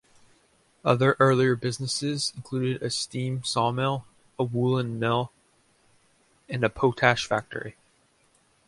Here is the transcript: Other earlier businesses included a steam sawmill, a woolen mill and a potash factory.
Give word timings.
Other 0.83 1.15
earlier 1.19 1.55
businesses 1.55 2.33
included 2.35 2.81
a 2.81 2.89
steam 2.89 3.43
sawmill, 3.43 4.05
a 4.39 4.43
woolen 4.43 4.97
mill 4.97 5.31
and 6.49 6.63
a 6.63 6.69
potash 6.71 7.27
factory. 7.27 7.75